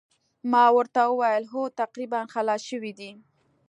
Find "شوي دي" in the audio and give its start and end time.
2.69-3.11